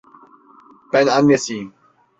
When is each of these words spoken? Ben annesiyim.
Ben 0.93 1.07
annesiyim. 1.07 1.73